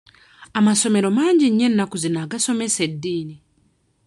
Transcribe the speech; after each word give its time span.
Amasomero 0.59 1.09
mangi 1.17 1.45
nnyo 1.49 1.65
ennaku 1.69 1.95
zino 2.03 2.17
agasomesa 2.25 2.79
eddiini. 2.87 3.35